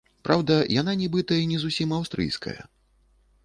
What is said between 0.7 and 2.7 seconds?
яна нібыта і не зусім аўстрыйская.